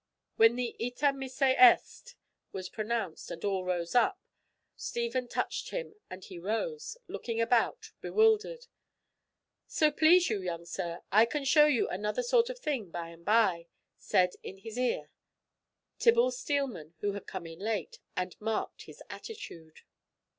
[0.35, 2.15] When the Ite missa est
[2.51, 4.19] was pronounced, and all rose up,
[4.75, 8.65] Stephen touched him and he rose, looking about, bewildered.
[9.67, 13.23] "So please you, young sir, I can show you another sort of thing by and
[13.23, 13.67] by,"
[13.99, 15.11] said in his ear
[15.99, 19.81] Tibble Steelman, who had come in late, and marked his attitude.